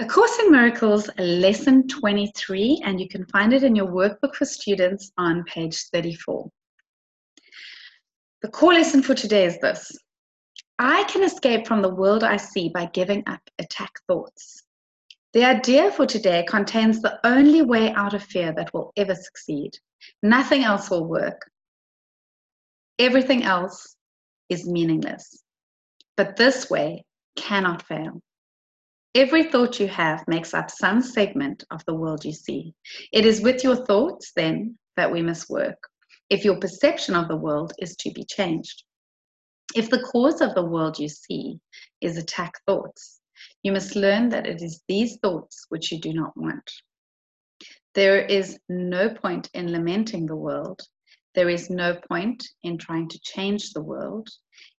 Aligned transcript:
A 0.00 0.06
Course 0.06 0.38
in 0.38 0.52
Miracles, 0.52 1.10
lesson 1.18 1.88
23, 1.88 2.82
and 2.84 3.00
you 3.00 3.08
can 3.08 3.26
find 3.26 3.52
it 3.52 3.64
in 3.64 3.74
your 3.74 3.88
workbook 3.88 4.36
for 4.36 4.44
students 4.44 5.10
on 5.18 5.42
page 5.42 5.76
34. 5.92 6.48
The 8.42 8.48
core 8.48 8.74
lesson 8.74 9.02
for 9.02 9.14
today 9.14 9.44
is 9.44 9.58
this 9.58 9.90
I 10.78 11.02
can 11.04 11.24
escape 11.24 11.66
from 11.66 11.82
the 11.82 11.92
world 11.92 12.22
I 12.22 12.36
see 12.36 12.68
by 12.68 12.86
giving 12.92 13.24
up 13.26 13.40
attack 13.58 13.90
thoughts. 14.06 14.62
The 15.32 15.44
idea 15.44 15.90
for 15.90 16.06
today 16.06 16.44
contains 16.48 17.02
the 17.02 17.18
only 17.26 17.62
way 17.62 17.90
out 17.90 18.14
of 18.14 18.22
fear 18.22 18.52
that 18.52 18.72
will 18.72 18.92
ever 18.96 19.16
succeed. 19.16 19.76
Nothing 20.22 20.62
else 20.62 20.90
will 20.90 21.06
work. 21.06 21.50
Everything 23.00 23.42
else 23.42 23.96
is 24.48 24.64
meaningless. 24.64 25.42
But 26.16 26.36
this 26.36 26.70
way 26.70 27.04
cannot 27.34 27.82
fail. 27.82 28.22
Every 29.18 29.42
thought 29.42 29.80
you 29.80 29.88
have 29.88 30.22
makes 30.28 30.54
up 30.54 30.70
some 30.70 31.02
segment 31.02 31.64
of 31.72 31.84
the 31.86 31.94
world 31.94 32.24
you 32.24 32.32
see. 32.32 32.72
It 33.12 33.26
is 33.26 33.40
with 33.40 33.64
your 33.64 33.84
thoughts, 33.84 34.30
then, 34.36 34.78
that 34.96 35.10
we 35.10 35.22
must 35.22 35.50
work, 35.50 35.76
if 36.30 36.44
your 36.44 36.60
perception 36.60 37.16
of 37.16 37.26
the 37.26 37.36
world 37.36 37.72
is 37.80 37.96
to 37.96 38.12
be 38.12 38.24
changed. 38.24 38.84
If 39.74 39.90
the 39.90 40.04
cause 40.12 40.40
of 40.40 40.54
the 40.54 40.64
world 40.64 41.00
you 41.00 41.08
see 41.08 41.58
is 42.00 42.16
attack 42.16 42.52
thoughts, 42.64 43.18
you 43.64 43.72
must 43.72 43.96
learn 43.96 44.28
that 44.28 44.46
it 44.46 44.62
is 44.62 44.84
these 44.86 45.16
thoughts 45.16 45.66
which 45.68 45.90
you 45.90 46.00
do 46.00 46.12
not 46.12 46.36
want. 46.36 46.70
There 47.94 48.24
is 48.24 48.56
no 48.68 49.10
point 49.10 49.50
in 49.52 49.72
lamenting 49.72 50.26
the 50.26 50.36
world. 50.36 50.80
There 51.34 51.48
is 51.48 51.70
no 51.70 51.98
point 52.08 52.46
in 52.62 52.78
trying 52.78 53.08
to 53.08 53.18
change 53.24 53.72
the 53.72 53.82
world. 53.82 54.28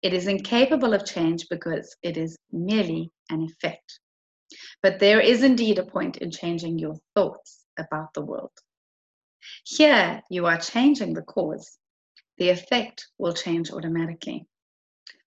It 0.02 0.14
is 0.14 0.28
incapable 0.28 0.94
of 0.94 1.04
change 1.04 1.48
because 1.50 1.96
it 2.04 2.16
is 2.16 2.38
merely 2.52 3.10
an 3.30 3.42
effect. 3.42 3.98
But 4.82 4.98
there 4.98 5.20
is 5.20 5.42
indeed 5.42 5.78
a 5.78 5.84
point 5.84 6.18
in 6.18 6.30
changing 6.30 6.78
your 6.78 6.96
thoughts 7.14 7.64
about 7.78 8.14
the 8.14 8.22
world. 8.22 8.52
Here, 9.64 10.22
you 10.30 10.46
are 10.46 10.58
changing 10.58 11.14
the 11.14 11.22
cause. 11.22 11.78
The 12.38 12.50
effect 12.50 13.08
will 13.18 13.32
change 13.32 13.70
automatically. 13.70 14.46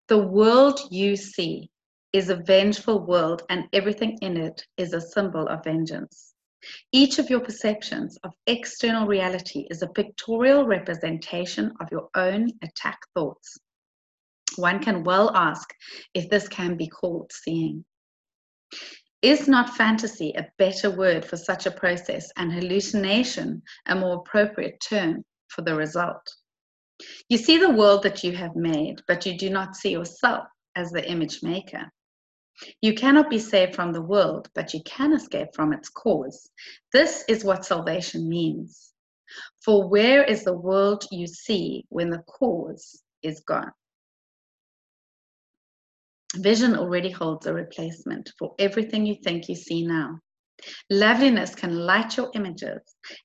The 0.08 0.18
world 0.18 0.80
you 0.90 1.16
see 1.16 1.70
is 2.14 2.30
a 2.30 2.36
vengeful 2.36 3.06
world, 3.06 3.44
and 3.50 3.68
everything 3.72 4.18
in 4.22 4.38
it 4.38 4.66
is 4.78 4.94
a 4.94 5.02
symbol 5.02 5.48
of 5.48 5.64
vengeance. 5.64 6.34
Each 6.92 7.20
of 7.20 7.30
your 7.30 7.40
perceptions 7.40 8.18
of 8.24 8.34
external 8.46 9.08
reality 9.08 9.66
is 9.70 9.82
a 9.82 9.88
pictorial 9.88 10.66
representation 10.66 11.74
of 11.80 11.92
your 11.92 12.10
own 12.16 12.50
attack 12.62 13.00
thoughts. 13.16 13.58
One 14.58 14.84
can 14.84 15.04
well 15.04 15.36
ask 15.36 15.74
if 16.14 16.30
this 16.30 16.48
can 16.48 16.76
be 16.76 16.88
called 16.88 17.32
seeing. 17.32 17.86
Is 19.22 19.48
not 19.48 19.76
fantasy 19.76 20.34
a 20.36 20.48
better 20.58 20.90
word 20.90 21.24
for 21.24 21.38
such 21.38 21.68
a 21.68 21.72
process 21.72 22.32
and 22.38 22.52
hallucination 22.52 23.62
a 23.86 23.96
more 23.96 24.16
appropriate 24.16 24.80
term 24.82 25.24
for 25.48 25.62
the 25.62 25.76
result? 25.76 26.28
You 27.30 27.38
see 27.38 27.58
the 27.58 27.70
world 27.70 28.02
that 28.04 28.24
you 28.24 28.36
have 28.36 28.56
made, 28.56 29.02
but 29.08 29.26
you 29.26 29.38
do 29.38 29.50
not 29.50 29.76
see 29.76 29.92
yourself 29.92 30.48
as 30.76 30.90
the 30.90 31.08
image 31.08 31.44
maker. 31.44 31.92
You 32.82 32.96
cannot 32.96 33.30
be 33.30 33.38
saved 33.38 33.76
from 33.76 33.94
the 33.94 34.02
world, 34.02 34.50
but 34.56 34.74
you 34.74 34.82
can 34.84 35.14
escape 35.14 35.50
from 35.54 35.72
its 35.72 35.90
cause. 35.90 36.50
This 36.92 37.24
is 37.28 37.44
what 37.44 37.66
salvation 37.66 38.28
means. 38.28 38.94
For 39.64 39.88
where 39.88 40.24
is 40.24 40.44
the 40.44 40.58
world 40.58 41.06
you 41.12 41.28
see 41.28 41.86
when 41.90 42.10
the 42.10 42.24
cause 42.24 43.04
is 43.22 43.40
gone? 43.42 43.72
Vision 46.42 46.76
already 46.76 47.12
holds 47.12 47.46
a 47.46 47.54
replacement 47.54 48.32
for 48.40 48.56
everything 48.58 49.06
you 49.06 49.14
think 49.24 49.48
you 49.48 49.54
see 49.54 49.86
now. 49.86 50.20
Loveliness 50.90 51.54
can 51.54 51.86
light 51.86 52.18
your 52.18 52.32
images 52.34 52.82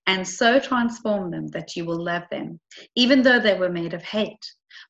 and 0.07 0.29
so 0.29 0.61
transform 0.61 1.31
them 1.31 1.47
that 1.49 1.77
you 1.77 1.87
will 1.87 2.05
love 2.05 2.25
them, 2.31 2.61
even 2.95 3.23
though 3.23 3.41
they 3.41 3.59
were 3.59 3.71
made 3.71 3.95
of 3.95 4.03
hate, 4.03 4.45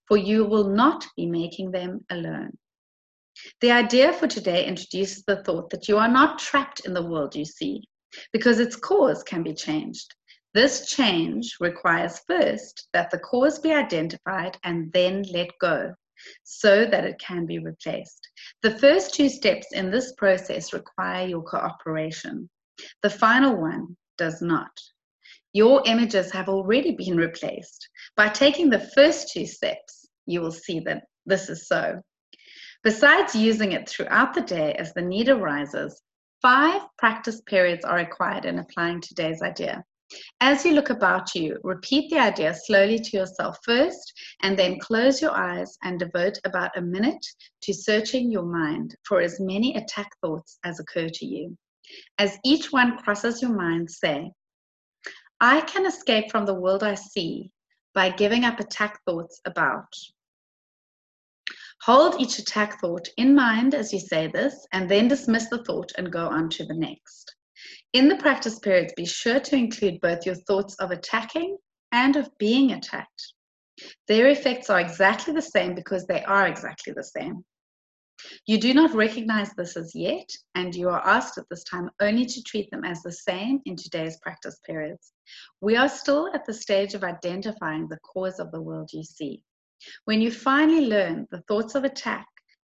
for 0.08 0.16
you 0.16 0.44
will 0.44 0.68
not 0.68 1.06
be 1.16 1.26
making 1.26 1.70
them 1.70 2.04
alone. 2.10 2.50
The 3.60 3.70
idea 3.70 4.12
for 4.12 4.26
today 4.26 4.66
introduces 4.66 5.22
the 5.24 5.44
thought 5.44 5.70
that 5.70 5.86
you 5.86 5.96
are 5.96 6.10
not 6.10 6.40
trapped 6.40 6.80
in 6.80 6.94
the 6.94 7.06
world 7.06 7.36
you 7.36 7.44
see, 7.44 7.84
because 8.32 8.58
its 8.58 8.74
cause 8.74 9.22
can 9.22 9.44
be 9.44 9.54
changed. 9.54 10.12
This 10.52 10.90
change 10.90 11.58
requires 11.60 12.22
first 12.26 12.88
that 12.92 13.12
the 13.12 13.20
cause 13.20 13.60
be 13.60 13.72
identified 13.72 14.58
and 14.64 14.92
then 14.92 15.22
let 15.32 15.50
go 15.60 15.94
so 16.44 16.86
that 16.86 17.04
it 17.04 17.18
can 17.18 17.46
be 17.46 17.58
replaced. 17.58 18.28
The 18.62 18.78
first 18.78 19.14
two 19.14 19.28
steps 19.28 19.68
in 19.72 19.90
this 19.90 20.12
process 20.14 20.72
require 20.72 21.26
your 21.26 21.42
cooperation. 21.42 22.48
The 23.02 23.10
final 23.10 23.60
one 23.60 23.96
does 24.18 24.42
not. 24.42 24.70
Your 25.52 25.82
images 25.86 26.30
have 26.32 26.48
already 26.48 26.92
been 26.92 27.16
replaced. 27.16 27.88
By 28.16 28.28
taking 28.28 28.68
the 28.68 28.90
first 28.94 29.32
two 29.32 29.46
steps, 29.46 30.06
you 30.26 30.40
will 30.40 30.52
see 30.52 30.80
that 30.80 31.04
this 31.24 31.48
is 31.48 31.66
so. 31.66 32.02
Besides 32.84 33.34
using 33.34 33.72
it 33.72 33.88
throughout 33.88 34.34
the 34.34 34.42
day 34.42 34.74
as 34.74 34.92
the 34.92 35.02
need 35.02 35.28
arises, 35.28 36.02
five 36.42 36.82
practice 36.98 37.40
periods 37.46 37.84
are 37.84 37.96
required 37.96 38.44
in 38.44 38.58
applying 38.58 39.00
today's 39.00 39.42
idea. 39.42 39.82
As 40.40 40.64
you 40.64 40.72
look 40.72 40.90
about 40.90 41.34
you, 41.34 41.58
repeat 41.64 42.10
the 42.10 42.18
idea 42.18 42.54
slowly 42.54 42.98
to 42.98 43.16
yourself 43.16 43.58
first, 43.64 44.12
and 44.42 44.56
then 44.56 44.78
close 44.78 45.20
your 45.20 45.32
eyes 45.32 45.76
and 45.82 45.98
devote 45.98 46.38
about 46.44 46.76
a 46.76 46.80
minute 46.80 47.26
to 47.62 47.74
searching 47.74 48.30
your 48.30 48.44
mind 48.44 48.94
for 49.02 49.20
as 49.20 49.40
many 49.40 49.74
attack 49.74 50.08
thoughts 50.20 50.58
as 50.64 50.78
occur 50.78 51.08
to 51.08 51.26
you. 51.26 51.56
As 52.18 52.38
each 52.44 52.72
one 52.72 52.98
crosses 52.98 53.42
your 53.42 53.54
mind, 53.54 53.90
say, 53.90 54.30
I 55.40 55.60
can 55.62 55.86
escape 55.86 56.30
from 56.30 56.46
the 56.46 56.54
world 56.54 56.82
I 56.82 56.94
see 56.94 57.50
by 57.92 58.10
giving 58.10 58.44
up 58.44 58.60
attack 58.60 59.00
thoughts 59.04 59.40
about. 59.44 59.92
Hold 61.82 62.20
each 62.20 62.38
attack 62.38 62.80
thought 62.80 63.08
in 63.16 63.34
mind 63.34 63.74
as 63.74 63.92
you 63.92 64.00
say 64.00 64.28
this, 64.28 64.66
and 64.72 64.90
then 64.90 65.08
dismiss 65.08 65.48
the 65.48 65.64
thought 65.64 65.92
and 65.98 66.12
go 66.12 66.26
on 66.26 66.48
to 66.50 66.64
the 66.64 66.74
next. 66.74 67.34
In 67.92 68.08
the 68.08 68.16
practice 68.16 68.58
periods, 68.58 68.92
be 68.96 69.06
sure 69.06 69.40
to 69.40 69.56
include 69.56 70.00
both 70.00 70.26
your 70.26 70.34
thoughts 70.34 70.74
of 70.76 70.90
attacking 70.90 71.56
and 71.92 72.16
of 72.16 72.30
being 72.38 72.72
attacked. 72.72 73.32
Their 74.08 74.28
effects 74.28 74.70
are 74.70 74.80
exactly 74.80 75.32
the 75.32 75.42
same 75.42 75.74
because 75.74 76.06
they 76.06 76.24
are 76.24 76.46
exactly 76.46 76.92
the 76.92 77.04
same. 77.04 77.44
You 78.46 78.58
do 78.58 78.72
not 78.72 78.94
recognize 78.94 79.52
this 79.52 79.76
as 79.76 79.94
yet, 79.94 80.28
and 80.54 80.74
you 80.74 80.88
are 80.88 81.06
asked 81.06 81.36
at 81.36 81.44
this 81.50 81.64
time 81.64 81.90
only 82.00 82.24
to 82.24 82.42
treat 82.42 82.70
them 82.70 82.84
as 82.84 83.02
the 83.02 83.12
same 83.12 83.60
in 83.66 83.76
today's 83.76 84.18
practice 84.22 84.58
periods. 84.64 85.12
We 85.60 85.76
are 85.76 85.88
still 85.88 86.30
at 86.34 86.46
the 86.46 86.54
stage 86.54 86.94
of 86.94 87.04
identifying 87.04 87.88
the 87.88 87.98
cause 87.98 88.38
of 88.38 88.50
the 88.52 88.62
world 88.62 88.90
you 88.92 89.04
see. 89.04 89.42
When 90.06 90.22
you 90.22 90.30
finally 90.30 90.86
learn 90.86 91.26
the 91.30 91.42
thoughts 91.42 91.74
of 91.74 91.84
attack 91.84 92.26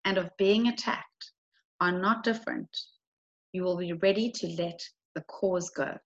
and 0.05 0.17
of 0.17 0.31
being 0.39 0.69
attacked 0.69 1.33
are 1.81 1.93
not 1.93 2.25
different, 2.25 2.69
you 3.55 3.63
will 3.63 3.77
be 3.77 3.93
ready 3.93 4.31
to 4.33 4.49
let 4.59 4.81
the 5.15 5.23
cause 5.23 5.71
go. 5.71 5.97